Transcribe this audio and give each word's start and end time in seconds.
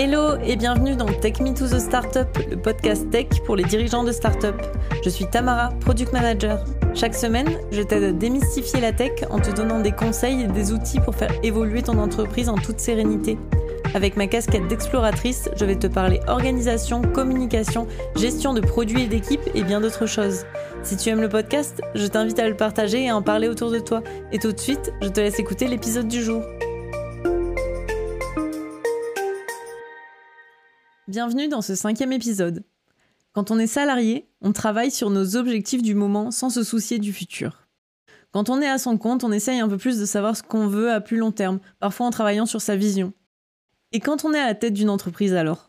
Hello 0.00 0.36
et 0.44 0.54
bienvenue 0.54 0.94
dans 0.94 1.06
Tech 1.06 1.40
Me 1.40 1.52
to 1.52 1.66
the 1.66 1.80
Startup, 1.80 2.28
le 2.48 2.56
podcast 2.56 3.10
tech 3.10 3.26
pour 3.44 3.56
les 3.56 3.64
dirigeants 3.64 4.04
de 4.04 4.12
startup. 4.12 4.54
Je 5.02 5.10
suis 5.10 5.26
Tamara, 5.26 5.70
product 5.80 6.12
manager. 6.12 6.64
Chaque 6.94 7.16
semaine, 7.16 7.48
je 7.72 7.82
t'aide 7.82 8.04
à 8.04 8.12
démystifier 8.12 8.80
la 8.80 8.92
tech 8.92 9.24
en 9.28 9.40
te 9.40 9.50
donnant 9.50 9.80
des 9.80 9.90
conseils 9.90 10.42
et 10.42 10.46
des 10.46 10.70
outils 10.72 11.00
pour 11.00 11.16
faire 11.16 11.32
évoluer 11.42 11.82
ton 11.82 11.98
entreprise 11.98 12.48
en 12.48 12.54
toute 12.54 12.78
sérénité. 12.78 13.38
Avec 13.92 14.16
ma 14.16 14.28
casquette 14.28 14.68
d'exploratrice, 14.68 15.48
je 15.56 15.64
vais 15.64 15.74
te 15.74 15.88
parler 15.88 16.20
organisation, 16.28 17.02
communication, 17.02 17.88
gestion 18.14 18.54
de 18.54 18.60
produits 18.60 19.02
et 19.02 19.08
d'équipes 19.08 19.50
et 19.56 19.64
bien 19.64 19.80
d'autres 19.80 20.06
choses. 20.06 20.44
Si 20.84 20.96
tu 20.96 21.08
aimes 21.08 21.22
le 21.22 21.28
podcast, 21.28 21.82
je 21.96 22.06
t'invite 22.06 22.38
à 22.38 22.48
le 22.48 22.54
partager 22.54 23.02
et 23.02 23.08
à 23.08 23.16
en 23.16 23.22
parler 23.22 23.48
autour 23.48 23.72
de 23.72 23.80
toi. 23.80 24.04
Et 24.30 24.38
tout 24.38 24.52
de 24.52 24.60
suite, 24.60 24.92
je 25.02 25.08
te 25.08 25.18
laisse 25.18 25.40
écouter 25.40 25.66
l'épisode 25.66 26.06
du 26.06 26.22
jour. 26.22 26.44
Bienvenue 31.08 31.48
dans 31.48 31.62
ce 31.62 31.74
cinquième 31.74 32.12
épisode. 32.12 32.64
Quand 33.32 33.50
on 33.50 33.58
est 33.58 33.66
salarié, 33.66 34.28
on 34.42 34.52
travaille 34.52 34.90
sur 34.90 35.08
nos 35.08 35.36
objectifs 35.36 35.80
du 35.80 35.94
moment 35.94 36.30
sans 36.30 36.50
se 36.50 36.62
soucier 36.62 36.98
du 36.98 37.14
futur. 37.14 37.66
Quand 38.30 38.50
on 38.50 38.60
est 38.60 38.68
à 38.68 38.76
son 38.76 38.98
compte, 38.98 39.24
on 39.24 39.32
essaye 39.32 39.58
un 39.58 39.70
peu 39.70 39.78
plus 39.78 39.98
de 39.98 40.04
savoir 40.04 40.36
ce 40.36 40.42
qu'on 40.42 40.66
veut 40.66 40.92
à 40.92 41.00
plus 41.00 41.16
long 41.16 41.32
terme, 41.32 41.60
parfois 41.78 42.04
en 42.04 42.10
travaillant 42.10 42.44
sur 42.44 42.60
sa 42.60 42.76
vision. 42.76 43.14
Et 43.92 44.00
quand 44.00 44.26
on 44.26 44.34
est 44.34 44.38
à 44.38 44.48
la 44.48 44.54
tête 44.54 44.74
d'une 44.74 44.90
entreprise 44.90 45.32
alors? 45.32 45.68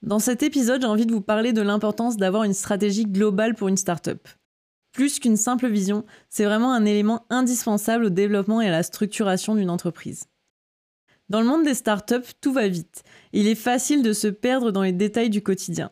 Dans 0.00 0.20
cet 0.20 0.42
épisode, 0.42 0.80
j'ai 0.80 0.88
envie 0.88 1.04
de 1.04 1.12
vous 1.12 1.20
parler 1.20 1.52
de 1.52 1.60
l'importance 1.60 2.16
d'avoir 2.16 2.44
une 2.44 2.54
stratégie 2.54 3.04
globale 3.04 3.54
pour 3.54 3.68
une 3.68 3.76
startup. 3.76 4.26
Plus 4.92 5.18
qu'une 5.18 5.36
simple 5.36 5.68
vision, 5.68 6.06
c'est 6.30 6.46
vraiment 6.46 6.72
un 6.72 6.86
élément 6.86 7.26
indispensable 7.28 8.06
au 8.06 8.10
développement 8.10 8.62
et 8.62 8.68
à 8.68 8.70
la 8.70 8.82
structuration 8.82 9.54
d'une 9.54 9.68
entreprise. 9.68 10.28
Dans 11.28 11.40
le 11.40 11.46
monde 11.46 11.64
des 11.64 11.74
startups, 11.74 12.34
tout 12.40 12.52
va 12.52 12.68
vite. 12.68 13.02
Il 13.32 13.48
est 13.48 13.56
facile 13.56 14.02
de 14.02 14.12
se 14.12 14.28
perdre 14.28 14.70
dans 14.70 14.82
les 14.82 14.92
détails 14.92 15.30
du 15.30 15.42
quotidien. 15.42 15.90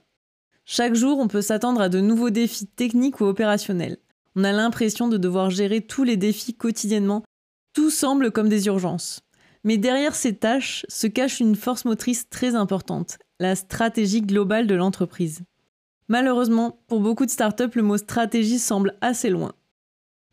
Chaque 0.65 0.95
jour, 0.95 1.19
on 1.19 1.29
peut 1.29 1.43
s'attendre 1.43 1.81
à 1.81 1.89
de 1.89 2.01
nouveaux 2.01 2.31
défis 2.31 2.67
techniques 2.67 3.21
ou 3.21 3.25
opérationnels. 3.25 3.99
On 4.37 4.45
a 4.45 4.53
l'impression 4.53 5.09
de 5.09 5.17
devoir 5.17 5.51
gérer 5.51 5.81
tous 5.81 6.05
les 6.05 6.17
défis 6.17 6.55
quotidiennement. 6.55 7.25
Tout 7.73 7.91
semble 7.91 8.31
comme 8.31 8.49
des 8.49 8.67
urgences. 8.67 9.21
Mais 9.65 9.77
derrière 9.77 10.15
ces 10.15 10.37
tâches 10.37 10.87
se 10.89 11.07
cache 11.07 11.41
une 11.41 11.57
force 11.57 11.85
motrice 11.85 12.29
très 12.29 12.55
importante, 12.55 13.19
la 13.41 13.57
stratégie 13.57 14.23
globale 14.23 14.67
de 14.67 14.75
l'entreprise. 14.75 15.43
Malheureusement, 16.09 16.79
pour 16.87 17.01
beaucoup 17.01 17.25
de 17.25 17.31
startups, 17.31 17.75
le 17.75 17.83
mot 17.83 17.97
stratégie 17.97 18.59
semble 18.59 18.97
assez 19.01 19.31
loin. 19.31 19.53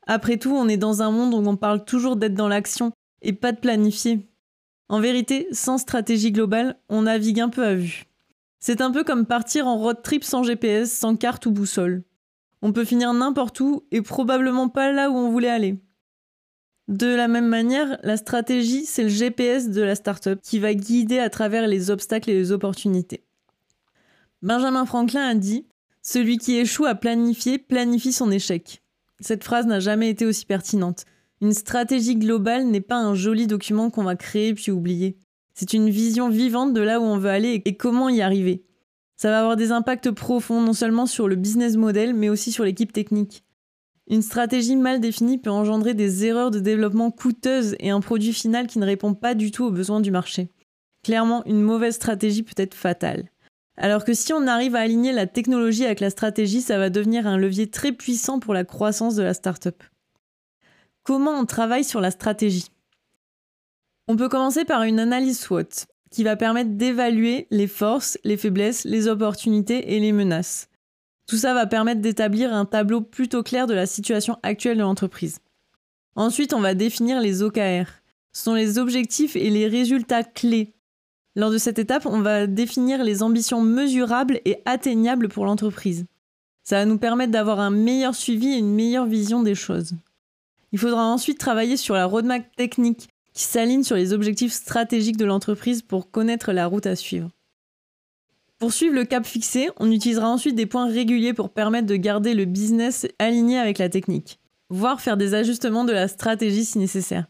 Après 0.06 0.38
tout, 0.38 0.52
on 0.52 0.68
est 0.68 0.78
dans 0.78 1.02
un 1.02 1.12
monde 1.12 1.34
où 1.34 1.38
on 1.38 1.56
parle 1.56 1.86
toujours 1.86 2.18
d'être 2.18 2.34
dans 2.34 2.50
l'action 2.50 2.92
et 3.22 3.34
pas 3.34 3.52
de 3.52 3.60
planifier. 3.60 4.31
En 4.92 5.00
vérité, 5.00 5.48
sans 5.54 5.78
stratégie 5.78 6.34
globale, 6.34 6.78
on 6.90 7.04
navigue 7.04 7.40
un 7.40 7.48
peu 7.48 7.64
à 7.64 7.76
vue. 7.76 8.08
C'est 8.60 8.82
un 8.82 8.92
peu 8.92 9.06
comme 9.06 9.26
partir 9.26 9.66
en 9.66 9.78
road 9.78 10.02
trip 10.04 10.22
sans 10.22 10.44
GPS, 10.44 10.92
sans 10.92 11.16
carte 11.16 11.46
ou 11.46 11.52
boussole. 11.52 12.04
On 12.62 12.74
peut 12.74 12.84
finir 12.84 13.14
n'importe 13.14 13.62
où 13.62 13.86
et 13.92 14.02
probablement 14.02 14.68
pas 14.68 14.92
là 14.92 15.10
où 15.10 15.16
on 15.16 15.32
voulait 15.32 15.50
aller. 15.50 15.80
De 16.90 17.08
la 17.08 17.30
même 17.30 17.48
manière, 17.48 18.00
la 18.04 18.18
stratégie, 18.18 18.86
c'est 18.86 19.04
le 19.04 19.10
GPS 19.10 19.70
de 19.70 19.82
la 19.82 19.96
startup 19.96 20.42
qui 20.42 20.60
va 20.60 20.74
guider 20.74 21.20
à 21.20 21.30
travers 21.30 21.68
les 21.68 21.90
obstacles 21.90 22.30
et 22.30 22.38
les 22.38 22.52
opportunités. 22.52 23.24
Benjamin 24.42 24.86
Franklin 24.86 25.26
a 25.26 25.36
dit 25.36 25.68
Celui 26.02 26.38
qui 26.38 26.58
échoue 26.58 26.86
à 26.86 26.96
planifier 26.96 27.60
planifie 27.60 28.12
son 28.12 28.30
échec. 28.30 28.84
Cette 29.22 29.46
phrase 29.46 29.68
n'a 29.68 29.80
jamais 29.80 30.10
été 30.10 30.26
aussi 30.26 30.46
pertinente. 30.46 31.06
Une 31.42 31.54
stratégie 31.54 32.16
globale 32.16 32.68
n'est 32.68 32.82
pas 32.82 32.98
un 32.98 33.16
joli 33.16 33.48
document 33.48 33.90
qu'on 33.90 34.04
va 34.04 34.16
créer 34.16 34.54
puis 34.54 34.72
oublier. 34.72 35.18
C'est 35.56 35.74
une 35.74 35.90
vision 35.90 36.30
vivante 36.30 36.74
de 36.74 36.82
là 36.82 37.00
où 37.00 37.04
on 37.04 37.18
veut 37.18 37.32
aller 37.32 37.64
et 37.66 37.76
comment 37.76 38.10
y 38.10 38.22
arriver. 38.22 38.64
Ça 39.18 39.32
va 39.32 39.40
avoir 39.40 39.56
des 39.56 39.72
impacts 39.72 40.12
profonds 40.12 40.62
non 40.62 40.74
seulement 40.74 41.08
sur 41.08 41.28
le 41.28 41.36
business 41.36 41.78
model 41.78 42.14
mais 42.14 42.30
aussi 42.30 42.52
sur 42.52 42.64
l'équipe 42.64 42.94
technique. 42.94 43.44
Une 44.08 44.22
stratégie 44.22 44.76
mal 44.76 45.00
définie 45.00 45.40
peut 45.40 45.50
engendrer 45.50 45.96
des 45.96 46.26
erreurs 46.26 46.52
de 46.52 46.60
développement 46.60 47.10
coûteuses 47.10 47.76
et 47.80 47.90
un 47.90 48.02
produit 48.02 48.34
final 48.34 48.68
qui 48.68 48.78
ne 48.78 48.86
répond 48.86 49.16
pas 49.16 49.34
du 49.34 49.50
tout 49.50 49.66
aux 49.66 49.72
besoins 49.72 50.00
du 50.00 50.12
marché. 50.12 50.50
Clairement, 51.04 51.44
une 51.46 51.62
mauvaise 51.62 51.96
stratégie 51.96 52.44
peut 52.44 52.62
être 52.62 52.76
fatale. 52.76 53.30
Alors 53.78 54.06
que 54.06 54.14
si 54.14 54.32
on 54.32 54.46
arrive 54.46 54.76
à 54.76 54.82
aligner 54.82 55.12
la 55.12 55.26
technologie 55.26 55.86
avec 55.86 56.02
la 56.02 56.12
stratégie, 56.12 56.62
ça 56.62 56.78
va 56.78 56.92
devenir 56.92 57.26
un 57.26 57.38
levier 57.38 57.68
très 57.68 57.94
puissant 57.94 58.40
pour 58.40 58.54
la 58.54 58.64
croissance 58.64 59.16
de 59.16 59.24
la 59.24 59.34
startup. 59.34 59.82
Comment 61.04 61.32
on 61.32 61.46
travaille 61.46 61.84
sur 61.84 62.00
la 62.00 62.12
stratégie? 62.12 62.68
On 64.08 64.16
peut 64.16 64.30
commencer 64.30 64.66
par 64.66 64.84
une 64.84 65.00
analyse 65.00 65.40
SWOT 65.40 65.88
qui 66.12 66.24
va 66.24 66.36
permettre 66.36 66.72
d'évaluer 66.72 67.48
les 67.50 67.68
forces, 67.68 68.20
les 68.24 68.38
faiblesses, 68.38 68.84
les 68.84 69.08
opportunités 69.08 69.96
et 69.96 70.00
les 70.00 70.12
menaces. 70.12 70.68
Tout 71.28 71.38
ça 71.38 71.56
va 71.56 71.66
permettre 71.66 72.02
d'établir 72.02 72.54
un 72.54 72.66
tableau 72.66 73.02
plutôt 73.02 73.42
clair 73.42 73.66
de 73.66 73.74
la 73.74 73.88
situation 73.88 74.38
actuelle 74.44 74.78
de 74.78 74.84
l'entreprise. 74.84 75.40
Ensuite, 76.16 76.54
on 76.54 76.60
va 76.60 76.76
définir 76.76 77.20
les 77.20 77.42
OKR. 77.42 77.88
Ce 78.34 78.44
sont 78.44 78.54
les 78.54 78.78
objectifs 78.78 79.36
et 79.36 79.50
les 79.50 79.68
résultats 79.68 80.24
clés. 80.24 80.76
Lors 81.36 81.50
de 81.50 81.58
cette 81.58 81.80
étape, 81.80 82.06
on 82.06 82.20
va 82.20 82.46
définir 82.46 83.04
les 83.04 83.24
ambitions 83.24 83.62
mesurables 83.62 84.40
et 84.46 84.62
atteignables 84.66 85.30
pour 85.30 85.46
l'entreprise. 85.46 86.06
Ça 86.64 86.76
va 86.76 86.86
nous 86.86 87.00
permettre 87.00 87.32
d'avoir 87.32 87.60
un 87.60 87.72
meilleur 87.72 88.14
suivi 88.14 88.50
et 88.50 88.58
une 88.58 88.76
meilleure 88.76 89.08
vision 89.08 89.42
des 89.42 89.56
choses. 89.56 89.96
Il 90.72 90.80
faudra 90.80 91.06
ensuite 91.06 91.38
travailler 91.38 91.78
sur 91.78 91.96
la 91.96 92.06
roadmap 92.06 92.44
technique 92.56 93.10
qui 93.34 93.44
s'aligne 93.44 93.84
sur 93.84 93.96
les 93.96 94.14
objectifs 94.14 94.54
stratégiques 94.54 95.18
de 95.18 95.26
l'entreprise 95.26 95.82
pour 95.82 96.12
connaître 96.12 96.52
la 96.52 96.68
route 96.68 96.86
à 96.86 96.96
suivre. 96.96 97.30
Pour 98.60 98.74
suivre 98.74 98.94
le 98.94 99.06
cap 99.06 99.26
fixé, 99.26 99.70
on 99.78 99.92
utilisera 99.92 100.30
ensuite 100.30 100.56
des 100.56 100.66
points 100.68 100.86
réguliers 100.86 101.34
pour 101.34 101.50
permettre 101.50 101.88
de 101.88 101.96
garder 101.96 102.34
le 102.34 102.46
business 102.46 103.08
aligné 103.18 103.58
avec 103.58 103.80
la 103.80 103.90
technique, 103.90 104.40
voire 104.70 105.02
faire 105.02 105.18
des 105.18 105.34
ajustements 105.34 105.84
de 105.84 105.94
la 105.94 106.08
stratégie 106.08 106.66
si 106.66 106.78
nécessaire. 106.78 107.26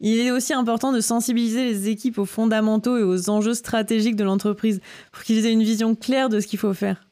Il 0.00 0.18
est 0.18 0.30
aussi 0.30 0.52
important 0.52 0.90
de 0.90 1.00
sensibiliser 1.00 1.64
les 1.64 1.88
équipes 1.88 2.18
aux 2.18 2.24
fondamentaux 2.24 2.96
et 2.96 3.02
aux 3.02 3.30
enjeux 3.30 3.54
stratégiques 3.54 4.16
de 4.16 4.24
l'entreprise 4.24 4.80
pour 5.12 5.22
qu'ils 5.22 5.46
aient 5.46 5.52
une 5.52 5.62
vision 5.62 5.94
claire 5.94 6.28
de 6.28 6.40
ce 6.40 6.46
qu'il 6.46 6.58
faut 6.58 6.74
faire. 6.74 7.08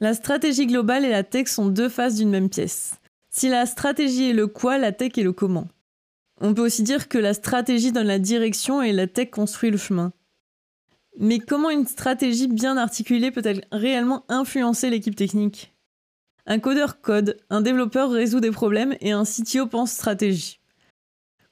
La 0.00 0.12
stratégie 0.12 0.66
globale 0.66 1.04
et 1.04 1.10
la 1.10 1.22
tech 1.22 1.48
sont 1.48 1.66
deux 1.66 1.88
faces 1.88 2.16
d'une 2.16 2.30
même 2.30 2.50
pièce. 2.50 3.00
Si 3.36 3.48
la 3.48 3.66
stratégie 3.66 4.30
est 4.30 4.32
le 4.32 4.46
quoi, 4.46 4.78
la 4.78 4.92
tech 4.92 5.18
est 5.18 5.24
le 5.24 5.32
comment. 5.32 5.66
On 6.40 6.54
peut 6.54 6.64
aussi 6.64 6.84
dire 6.84 7.08
que 7.08 7.18
la 7.18 7.34
stratégie 7.34 7.90
donne 7.90 8.06
la 8.06 8.20
direction 8.20 8.80
et 8.80 8.92
la 8.92 9.08
tech 9.08 9.30
construit 9.30 9.72
le 9.72 9.76
chemin. 9.76 10.12
Mais 11.18 11.40
comment 11.40 11.70
une 11.70 11.84
stratégie 11.84 12.46
bien 12.46 12.76
articulée 12.76 13.32
peut-elle 13.32 13.64
réellement 13.72 14.24
influencer 14.28 14.88
l'équipe 14.88 15.16
technique? 15.16 15.74
Un 16.46 16.60
codeur 16.60 17.00
code, 17.00 17.36
un 17.50 17.60
développeur 17.60 18.12
résout 18.12 18.38
des 18.38 18.52
problèmes 18.52 18.94
et 19.00 19.10
un 19.10 19.24
CTO 19.24 19.66
pense 19.66 19.90
stratégie. 19.90 20.60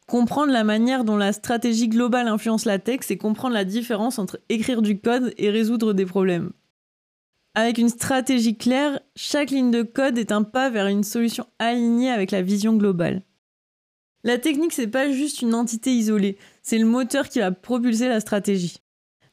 Comprendre 0.06 0.53
la 0.53 0.62
manière 0.62 1.03
dont 1.03 1.16
la 1.16 1.32
stratégie 1.32 1.88
globale 1.88 2.28
influence 2.28 2.64
la 2.64 2.78
tech, 2.78 3.00
c'est 3.03 3.16
comprendre 3.16 3.54
la 3.54 3.64
différence 3.64 4.20
entre 4.20 4.38
écrire 4.49 4.82
du 4.82 5.00
code 5.00 5.34
et 5.37 5.50
résoudre 5.50 5.94
des 5.94 6.06
problèmes. 6.06 6.53
Avec 7.55 7.77
une 7.77 7.91
stratégie 7.91 8.57
claire, 8.57 9.01
chaque 9.15 9.51
ligne 9.51 9.71
de 9.71 9.83
code 9.83 10.17
est 10.17 10.33
un 10.33 10.43
pas 10.43 10.71
vers 10.71 10.87
une 10.87 11.05
solution 11.05 11.47
alignée 11.59 12.11
avec 12.11 12.31
la 12.31 12.41
vision 12.41 12.77
globale. 12.77 13.23
La 14.25 14.39
technique, 14.39 14.73
c'est 14.73 14.87
pas 14.87 15.11
juste 15.11 15.43
une 15.43 15.53
entité 15.53 15.93
isolée, 15.93 16.39
c'est 16.62 16.79
le 16.79 16.87
moteur 16.87 17.29
qui 17.29 17.41
va 17.41 17.53
propulser 17.53 18.09
la 18.09 18.21
stratégie. 18.21 18.79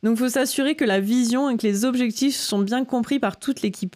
Donc 0.03 0.17
il 0.17 0.19
faut 0.19 0.29
s'assurer 0.29 0.75
que 0.75 0.83
la 0.83 0.99
vision 0.99 1.49
et 1.49 1.55
que 1.55 1.65
les 1.65 1.85
objectifs 1.85 2.35
sont 2.35 2.59
bien 2.59 2.83
compris 2.83 3.19
par 3.19 3.39
toute 3.39 3.61
l'équipe. 3.61 3.95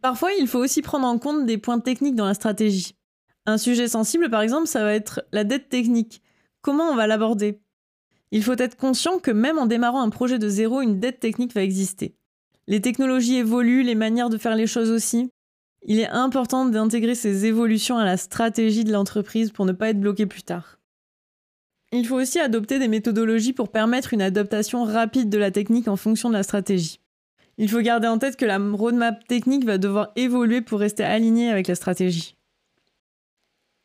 Parfois, 0.00 0.30
il 0.38 0.46
faut 0.46 0.60
aussi 0.60 0.82
prendre 0.82 1.06
en 1.06 1.18
compte 1.18 1.44
des 1.44 1.58
points 1.58 1.80
techniques 1.80 2.14
dans 2.14 2.26
la 2.26 2.34
stratégie. 2.34 2.94
Un 3.46 3.58
sujet 3.58 3.88
sensible, 3.88 4.30
par 4.30 4.42
exemple, 4.42 4.68
ça 4.68 4.84
va 4.84 4.94
être 4.94 5.22
la 5.32 5.42
dette 5.42 5.68
technique. 5.68 6.22
Comment 6.60 6.90
on 6.90 6.94
va 6.94 7.08
l'aborder? 7.08 7.60
Il 8.30 8.44
faut 8.44 8.58
être 8.58 8.76
conscient 8.76 9.18
que 9.18 9.30
même 9.30 9.58
en 9.58 9.66
démarrant 9.66 10.02
un 10.02 10.10
projet 10.10 10.38
de 10.38 10.48
zéro, 10.48 10.82
une 10.82 11.00
dette 11.00 11.18
technique 11.18 11.54
va 11.54 11.62
exister. 11.62 12.14
Les 12.68 12.82
technologies 12.82 13.36
évoluent, 13.36 13.82
les 13.82 13.94
manières 13.94 14.28
de 14.28 14.36
faire 14.36 14.54
les 14.54 14.66
choses 14.66 14.90
aussi. 14.90 15.30
Il 15.86 15.98
est 16.00 16.08
important 16.10 16.66
d'intégrer 16.66 17.14
ces 17.14 17.46
évolutions 17.46 17.96
à 17.96 18.04
la 18.04 18.18
stratégie 18.18 18.84
de 18.84 18.92
l'entreprise 18.92 19.52
pour 19.52 19.64
ne 19.64 19.72
pas 19.72 19.88
être 19.88 20.00
bloqué 20.00 20.26
plus 20.26 20.42
tard. 20.42 20.78
Il 21.92 22.06
faut 22.06 22.16
aussi 22.16 22.38
adopter 22.38 22.78
des 22.78 22.88
méthodologies 22.88 23.54
pour 23.54 23.70
permettre 23.70 24.12
une 24.12 24.20
adaptation 24.20 24.84
rapide 24.84 25.30
de 25.30 25.38
la 25.38 25.50
technique 25.50 25.88
en 25.88 25.96
fonction 25.96 26.28
de 26.28 26.34
la 26.34 26.42
stratégie. 26.42 27.00
Il 27.56 27.70
faut 27.70 27.80
garder 27.80 28.06
en 28.06 28.18
tête 28.18 28.36
que 28.36 28.44
la 28.44 28.58
roadmap 28.58 29.26
technique 29.26 29.64
va 29.64 29.78
devoir 29.78 30.12
évoluer 30.14 30.60
pour 30.60 30.80
rester 30.80 31.04
alignée 31.04 31.50
avec 31.50 31.68
la 31.68 31.74
stratégie. 31.74 32.36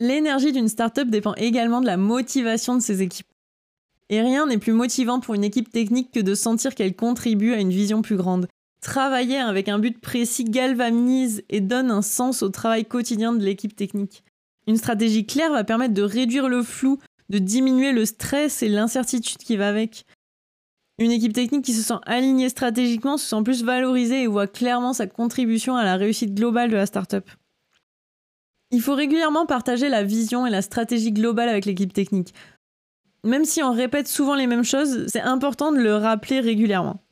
L'énergie 0.01 0.51
d'une 0.51 0.67
startup 0.67 1.09
dépend 1.09 1.35
également 1.35 1.79
de 1.79 1.85
la 1.85 1.95
motivation 1.95 2.75
de 2.75 2.81
ses 2.81 3.01
équipes. 3.01 3.27
Et 4.09 4.19
rien 4.19 4.45
n'est 4.45 4.57
plus 4.57 4.73
motivant 4.73 5.21
pour 5.21 5.35
une 5.35 5.45
équipe 5.45 5.71
technique 5.71 6.11
que 6.11 6.19
de 6.19 6.35
sentir 6.35 6.75
qu'elle 6.75 6.97
contribue 6.97 7.53
à 7.53 7.61
une 7.61 7.69
vision 7.69 8.01
plus 8.01 8.17
grande, 8.17 8.47
Travailler 8.83 9.37
avec 9.37 9.69
un 9.69 9.79
but 9.79 9.97
précis 10.01 10.43
galvanise 10.43 11.41
et 11.47 11.61
donne 11.61 11.89
un 11.89 12.01
sens 12.01 12.43
au 12.43 12.49
travail 12.49 12.83
quotidien 12.83 13.31
de 13.31 13.41
l'équipe 13.41 13.77
technique. 13.77 14.25
Une 14.67 14.75
stratégie 14.75 15.25
claire 15.25 15.53
va 15.53 15.63
permettre 15.63 15.93
de 15.93 16.01
réduire 16.01 16.49
le 16.49 16.63
flou, 16.63 16.99
de 17.29 17.37
diminuer 17.37 17.93
le 17.93 18.05
stress 18.05 18.61
et 18.61 18.67
l'incertitude 18.67 19.37
qui 19.37 19.55
va 19.55 19.69
avec. 19.69 20.05
Une 20.99 21.11
équipe 21.11 21.31
technique 21.31 21.63
qui 21.63 21.71
se 21.71 21.81
sent 21.81 21.99
alignée 22.05 22.49
stratégiquement 22.49 23.15
se 23.15 23.25
sent 23.25 23.41
plus 23.43 23.63
valorisée 23.63 24.23
et 24.23 24.27
voit 24.27 24.47
clairement 24.47 24.91
sa 24.91 25.07
contribution 25.07 25.77
à 25.77 25.85
la 25.85 25.95
réussite 25.95 26.35
globale 26.35 26.69
de 26.69 26.75
la 26.75 26.85
startup. 26.85 27.29
Il 28.71 28.81
faut 28.81 28.95
régulièrement 28.95 29.45
partager 29.45 29.87
la 29.87 30.03
vision 30.03 30.45
et 30.45 30.49
la 30.49 30.61
stratégie 30.61 31.13
globale 31.13 31.47
avec 31.47 31.63
l'équipe 31.63 31.93
technique. 31.93 32.33
Même 33.23 33.45
si 33.45 33.63
on 33.63 33.71
répète 33.71 34.09
souvent 34.09 34.35
les 34.35 34.47
mêmes 34.47 34.65
choses, 34.65 35.07
c'est 35.07 35.21
important 35.21 35.71
de 35.71 35.77
le 35.77 35.95
rappeler 35.95 36.41
régulièrement. 36.41 37.02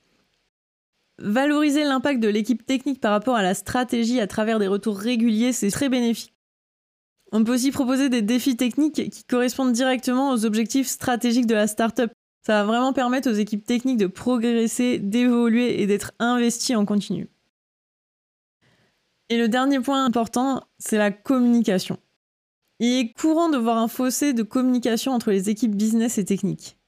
Valoriser 1.24 1.84
l'impact 1.84 2.20
de 2.20 2.28
l'équipe 2.28 2.66
technique 2.66 3.00
par 3.00 3.12
rapport 3.12 3.36
à 3.36 3.44
la 3.44 3.54
stratégie 3.54 4.20
à 4.20 4.28
travers 4.28 4.58
des 4.58 4.68
retours 4.68 4.98
réguliers, 4.98 5.54
c'est 5.54 5.70
très 5.70 5.88
bénéfique. 5.88 6.34
On 7.32 7.44
peut 7.44 7.54
aussi 7.54 7.72
proposer 7.72 8.10
des 8.10 8.22
défis 8.22 8.58
techniques 8.58 9.10
qui 9.10 9.24
correspondent 9.24 9.72
directement 9.72 10.32
aux 10.32 10.46
objectifs 10.46 10.88
stratégiques 10.88 11.46
de 11.46 11.54
la 11.54 11.68
startup. 11.68 12.12
Ça 12.46 12.54
va 12.54 12.64
vraiment 12.64 12.92
permettre 12.92 13.30
aux 13.30 13.36
équipes 13.36 13.66
techniques 13.66 14.00
de 14.00 14.08
progresser, 14.08 14.98
d'évoluer 14.98 15.82
et 15.82 15.88
d'être 15.88 16.12
investies 16.20 16.76
en 16.76 16.86
continu. 16.86 17.30
Et 19.30 19.38
le 19.38 19.48
dernier 19.48 19.80
point 19.80 20.04
important, 20.04 20.64
c'est 20.80 20.98
la 20.98 21.12
communication. 21.12 21.98
Il 22.80 22.98
est 22.98 23.14
courant 23.14 23.50
de 23.50 23.58
voir 23.58 23.78
un 23.78 23.88
fossé 23.88 24.34
de 24.34 24.44
communication 24.44 25.14
entre 25.14 25.30
les 25.30 25.50
équipes 25.50 25.76
business 25.76 26.18
et 26.18 26.26
techniques. 26.26 26.81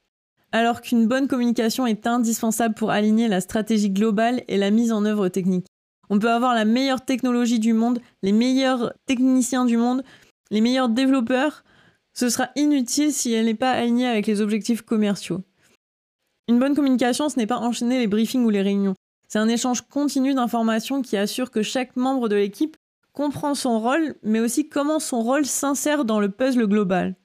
Alors 0.53 0.81
qu'une 0.81 1.07
bonne 1.07 1.27
communication 1.27 1.87
est 1.87 2.05
indispensable 2.05 2.75
pour 2.75 2.91
aligner 2.91 3.27
la 3.27 3.41
stratégie 3.41 3.89
globale 3.89 4.43
et 4.47 4.57
la 4.57 4.69
mise 4.69 4.91
en 4.91 5.03
œuvre 5.03 5.27
technique. 5.27 5.65
On 6.11 6.19
peut 6.19 6.29
avoir 6.29 6.53
la 6.53 6.63
meilleure 6.63 7.03
technologie 7.03 7.57
du 7.57 7.73
monde, 7.73 7.99
les 8.21 8.31
meilleurs 8.31 8.93
techniciens 9.07 9.65
du 9.65 9.77
monde, 9.77 10.03
les 10.51 10.61
meilleurs 10.61 10.89
développeurs, 10.89 11.63
ce 12.13 12.29
sera 12.29 12.49
inutile 12.55 13.11
si 13.11 13.33
elle 13.33 13.45
n'est 13.45 13.55
pas 13.55 13.71
alignée 13.71 14.05
avec 14.05 14.27
les 14.27 14.41
objectifs 14.41 14.83
commerciaux. 14.83 15.41
Une 16.47 16.59
bonne 16.59 16.75
communication, 16.75 17.29
ce 17.29 17.39
n'est 17.39 17.47
pas 17.47 17.57
enchaîner 17.57 17.97
les 17.97 18.05
briefings 18.05 18.45
ou 18.45 18.51
les 18.51 18.61
réunions. 18.61 18.93
C'est 19.27 19.39
un 19.39 19.47
échange 19.47 19.81
continu 19.81 20.35
d'informations 20.35 21.01
qui 21.01 21.17
assure 21.17 21.49
que 21.49 21.63
chaque 21.63 21.95
membre 21.95 22.29
de 22.29 22.35
l'équipe 22.35 22.77
comprend 23.11 23.55
son 23.55 23.79
rôle, 23.79 24.13
mais 24.21 24.39
aussi 24.39 24.69
comment 24.69 24.99
son 24.99 25.23
rôle 25.23 25.47
s'insère 25.47 26.05
dans 26.05 26.19
le 26.19 26.29
puzzle 26.29 26.67
global. 26.67 27.15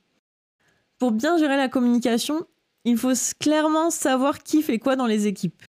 Pour 0.98 1.12
bien 1.12 1.36
gérer 1.36 1.58
la 1.58 1.68
communication, 1.68 2.46
il 2.88 2.96
faut 2.96 3.12
clairement 3.38 3.90
savoir 3.90 4.42
qui 4.42 4.62
fait 4.62 4.78
quoi 4.78 4.96
dans 4.96 5.06
les 5.06 5.26
équipes. 5.26 5.62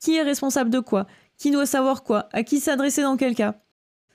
Qui 0.00 0.16
est 0.16 0.22
responsable 0.22 0.70
de 0.70 0.80
quoi? 0.80 1.06
Qui 1.38 1.50
doit 1.50 1.66
savoir 1.66 2.02
quoi? 2.02 2.28
À 2.32 2.42
qui 2.42 2.60
s'adresser 2.60 3.02
dans 3.02 3.16
quel 3.16 3.34
cas? 3.34 3.60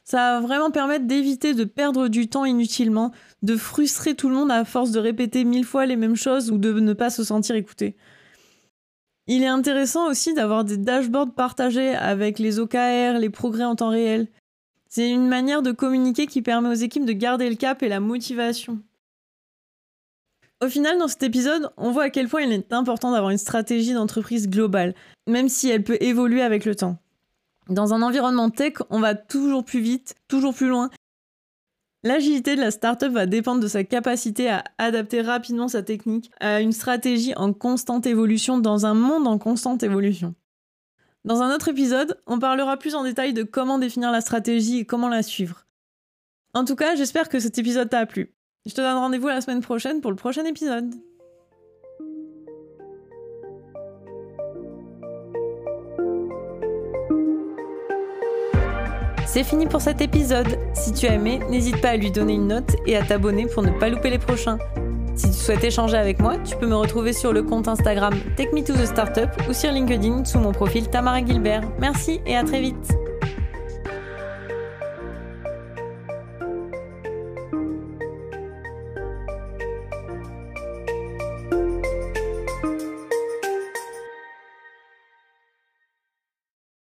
Ça 0.04 0.18
va 0.18 0.40
vraiment 0.42 0.72
permettre 0.72 1.06
d'éviter 1.06 1.54
de 1.54 1.64
perdre 1.64 2.08
du 2.08 2.28
temps 2.28 2.46
inutilement, 2.46 3.12
de 3.44 3.56
frustrer 3.56 4.16
tout 4.16 4.30
le 4.30 4.36
monde 4.36 4.52
à 4.52 4.66
force 4.66 4.92
de 4.92 5.00
répéter 5.00 5.44
mille 5.44 5.66
fois 5.66 5.86
les 5.86 5.96
mêmes 5.96 6.16
choses 6.16 6.52
ou 6.52 6.58
de 6.58 6.74
ne 6.74 6.94
pas 6.94 7.10
se 7.10 7.24
sentir 7.24 7.56
écouté. 7.56 7.96
Il 9.28 9.44
est 9.44 9.48
intéressant 9.48 10.10
aussi 10.10 10.34
d'avoir 10.34 10.66
des 10.66 10.78
dashboards 10.78 11.34
partagés 11.34 11.96
avec 11.96 12.40
les 12.40 12.60
OKR, 12.60 13.20
les 13.20 13.30
progrès 13.30 13.64
en 13.64 13.76
temps 13.76 13.90
réel. 13.90 14.28
C'est 14.90 15.10
une 15.10 15.28
manière 15.28 15.62
de 15.62 15.72
communiquer 15.72 16.26
qui 16.26 16.42
permet 16.42 16.70
aux 16.70 16.74
équipes 16.74 17.06
de 17.06 17.14
garder 17.14 17.50
le 17.50 17.56
cap 17.56 17.82
et 17.84 17.88
la 17.88 18.02
motivation. 18.02 18.82
Au 20.64 20.70
final, 20.70 20.98
dans 21.00 21.08
cet 21.08 21.24
épisode, 21.24 21.72
on 21.78 21.92
voit 21.92 22.04
à 22.04 22.10
quel 22.10 22.28
point 22.28 22.42
il 22.42 22.52
est 22.52 22.72
important 22.72 23.12
d'avoir 23.12 23.32
une 23.32 23.38
stratégie 23.38 23.94
d'entreprise 23.94 24.48
globale, 24.48 24.94
même 25.28 25.50
si 25.50 25.70
elle 25.70 25.84
peut 25.84 25.98
évoluer 26.02 26.44
avec 26.44 26.66
le 26.66 26.76
temps. 26.76 26.98
Dans 27.68 27.94
un 27.94 28.02
environnement 28.02 28.50
tech, 28.50 28.74
on 28.90 29.00
va 29.00 29.16
toujours 29.16 29.66
plus 29.66 29.80
vite, 29.80 30.16
toujours 30.28 30.54
plus 30.54 30.68
loin, 30.68 30.90
L'agilité 32.04 32.56
de 32.56 32.62
la 32.62 32.72
startup 32.72 33.12
va 33.12 33.28
dépendre 33.28 33.62
de 33.62 33.68
sa 33.68 33.84
capacité 33.84 34.50
à 34.50 34.64
adapter 34.80 35.22
rapidement 35.22 35.68
sa 35.68 35.84
technique 35.84 36.32
à 36.40 36.60
une 36.60 36.72
stratégie 36.72 37.36
en 37.36 37.54
constante 37.54 38.08
évolution 38.08 38.58
dans 38.58 38.88
un 38.88 38.96
monde 38.96 39.28
en 39.28 39.38
constante 39.38 39.84
évolution. 39.84 40.34
Dans 41.26 41.44
un 41.44 41.54
autre 41.54 41.68
épisode, 41.68 42.20
on 42.26 42.40
parlera 42.40 42.78
plus 42.78 42.96
en 42.96 43.04
détail 43.04 43.34
de 43.34 43.44
comment 43.44 43.78
définir 43.78 44.12
la 44.12 44.22
stratégie 44.22 44.80
et 44.80 44.86
comment 44.86 45.10
la 45.10 45.22
suivre. 45.22 45.68
En 46.56 46.66
tout 46.66 46.76
cas, 46.76 46.96
j'espère 46.96 47.30
que 47.30 47.40
cet 47.40 47.60
épisode 47.60 47.92
t'a 47.92 48.08
plu. 48.08 48.34
Je 48.68 48.76
te 48.76 48.82
donne 48.82 48.98
rendez-vous 48.98 49.28
la 49.28 49.42
semaine 49.42 49.62
prochaine 49.62 50.02
pour 50.02 50.12
le 50.12 50.18
prochain 50.18 50.46
épisode. 50.46 50.94
C'est 59.26 59.44
fini 59.44 59.66
pour 59.66 59.82
cet 59.82 60.02
épisode. 60.02 60.60
Si 60.74 60.94
tu 60.94 61.08
as 61.08 61.14
aimé, 61.16 61.40
n'hésite 61.50 61.82
pas 61.82 61.90
à 61.90 61.98
lui 61.98 62.12
donner 62.12 62.34
une 62.34 62.48
note 62.48 62.76
et 62.86 62.96
à 62.96 63.02
t'abonner 63.04 63.48
pour 63.48 63.64
ne 63.64 63.72
pas 63.72 63.90
louper 63.90 64.12
les 64.12 64.20
prochains. 64.20 64.60
Si 65.16 65.28
tu 65.32 65.38
souhaites 65.38 65.64
échanger 65.64 65.98
avec 65.98 66.20
moi, 66.20 66.38
tu 66.38 66.56
peux 66.56 66.68
me 66.68 66.76
retrouver 66.76 67.14
sur 67.14 67.34
le 67.34 67.42
compte 67.42 67.68
Instagram 67.68 68.14
Take 68.38 68.52
Me 68.54 68.64
to 68.64 68.74
the 68.74 68.86
Startup 68.86 69.30
ou 69.50 69.54
sur 69.54 69.72
LinkedIn 69.72 70.26
sous 70.26 70.40
mon 70.40 70.52
profil 70.52 70.88
Tamara 70.88 71.26
Gilbert. 71.26 71.64
Merci 71.80 72.22
et 72.28 72.36
à 72.36 72.44
très 72.44 72.62
vite. 72.62 73.01